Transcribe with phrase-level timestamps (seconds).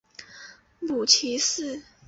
[0.79, 1.83] 母齐氏。